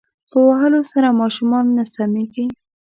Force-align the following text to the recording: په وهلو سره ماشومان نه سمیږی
په 0.29 0.37
وهلو 0.47 0.81
سره 0.91 1.17
ماشومان 1.21 1.65
نه 1.77 1.83
سمیږی 1.95 2.45